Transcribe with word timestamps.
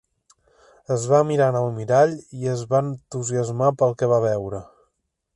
Es 0.93 1.03
va 1.09 1.17
mirar 1.31 1.49
en 1.51 1.57
el 1.59 1.67
mirall 1.75 2.15
i 2.43 2.49
es 2.53 2.63
va 2.71 2.81
entusiasmar 2.85 3.69
pel 3.83 3.93
que 4.01 4.09
va 4.15 4.19
veure. 4.25 4.63